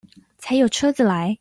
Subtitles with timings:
[0.39, 1.29] 才有車子來